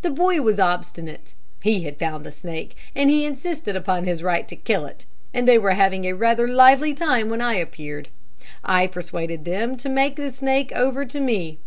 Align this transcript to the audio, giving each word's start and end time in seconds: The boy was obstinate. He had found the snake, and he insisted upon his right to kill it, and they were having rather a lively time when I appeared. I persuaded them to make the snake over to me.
The 0.00 0.08
boy 0.08 0.40
was 0.40 0.58
obstinate. 0.58 1.34
He 1.62 1.82
had 1.82 1.98
found 1.98 2.24
the 2.24 2.32
snake, 2.32 2.74
and 2.96 3.10
he 3.10 3.26
insisted 3.26 3.76
upon 3.76 4.06
his 4.06 4.22
right 4.22 4.48
to 4.48 4.56
kill 4.56 4.86
it, 4.86 5.04
and 5.34 5.46
they 5.46 5.58
were 5.58 5.72
having 5.72 6.06
rather 6.16 6.46
a 6.46 6.50
lively 6.50 6.94
time 6.94 7.28
when 7.28 7.42
I 7.42 7.56
appeared. 7.56 8.08
I 8.64 8.86
persuaded 8.86 9.44
them 9.44 9.76
to 9.76 9.90
make 9.90 10.16
the 10.16 10.32
snake 10.32 10.72
over 10.74 11.04
to 11.04 11.20
me. 11.20 11.58